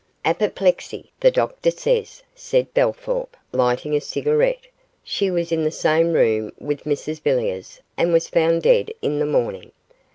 'Apoplexy, 0.25 1.11
the 1.19 1.29
doctor 1.29 1.69
says,' 1.69 2.23
said 2.33 2.73
Bellthorp, 2.73 3.37
lighting 3.51 3.95
a 3.95 4.01
cigarette; 4.01 4.65
'she 5.03 5.29
was 5.29 5.51
in 5.51 5.63
the 5.63 5.69
same 5.69 6.11
room 6.13 6.51
with 6.57 6.85
Mrs 6.85 7.21
Villiers 7.21 7.81
and 7.97 8.11
was 8.11 8.27
found 8.27 8.63
dead 8.63 8.91
in 9.03 9.19
the 9.19 9.27
morning. 9.27 9.71